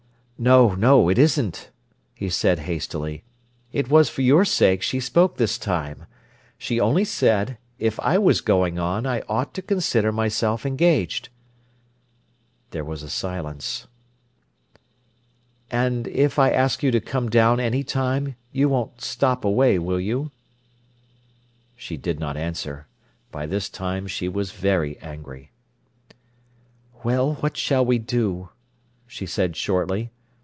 "No, 0.43 0.73
no, 0.73 1.07
it 1.07 1.19
isn't," 1.19 1.69
he 2.15 2.27
said 2.27 2.57
hastily. 2.61 3.23
"It 3.71 3.89
was 3.91 4.09
for 4.09 4.23
your 4.23 4.43
sake 4.43 4.81
she 4.81 4.99
spoke 4.99 5.37
this 5.37 5.55
time. 5.59 6.07
She 6.57 6.79
only 6.79 7.05
said, 7.05 7.59
if 7.77 7.99
I 7.99 8.17
was 8.17 8.41
going 8.41 8.79
on, 8.79 9.05
I 9.05 9.21
ought 9.29 9.53
to 9.53 9.61
consider 9.61 10.11
myself 10.11 10.65
engaged." 10.65 11.29
There 12.71 12.83
was 12.83 13.03
a 13.03 13.07
silence. 13.11 13.85
"And 15.69 16.07
if 16.07 16.39
I 16.39 16.49
ask 16.49 16.81
you 16.81 16.89
to 16.89 16.99
come 16.99 17.29
down 17.29 17.59
any 17.59 17.83
time, 17.83 18.35
you 18.51 18.67
won't 18.67 18.99
stop 18.99 19.45
away, 19.45 19.77
will 19.77 19.99
you?" 19.99 20.31
She 21.75 21.97
did 21.97 22.19
not 22.19 22.35
answer. 22.35 22.87
By 23.31 23.45
this 23.45 23.69
time 23.69 24.07
she 24.07 24.27
was 24.27 24.51
very 24.53 24.97
angry. 25.01 25.51
"Well, 27.03 27.35
what 27.41 27.57
shall 27.57 27.85
we 27.85 27.99
do?" 27.99 28.49
she 29.05 29.27
said 29.27 29.55
shortly. 29.55 30.09